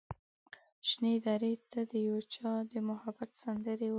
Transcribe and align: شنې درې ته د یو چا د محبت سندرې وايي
شنې 0.89 1.13
درې 1.25 1.53
ته 1.71 1.79
د 1.91 1.93
یو 2.07 2.17
چا 2.33 2.51
د 2.71 2.73
محبت 2.89 3.29
سندرې 3.41 3.87
وايي 3.87 3.89